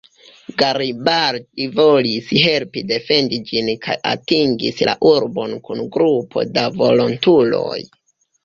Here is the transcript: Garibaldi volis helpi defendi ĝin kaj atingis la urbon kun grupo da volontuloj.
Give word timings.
Garibaldi 0.59 1.67
volis 1.79 2.31
helpi 2.45 2.83
defendi 2.93 3.39
ĝin 3.51 3.69
kaj 3.85 3.99
atingis 4.15 4.83
la 4.89 4.97
urbon 5.13 5.57
kun 5.69 5.87
grupo 5.99 6.47
da 6.57 6.69
volontuloj. 6.83 7.81